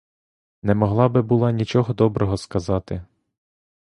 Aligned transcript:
Не 0.63 0.73
могла 0.75 1.09
би 1.09 1.21
була 1.21 1.51
нічого 1.51 1.93
доброго 1.93 2.37
сказати. 2.37 3.03